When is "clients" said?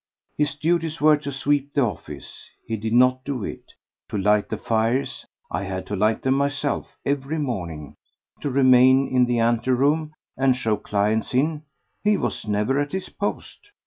10.77-11.35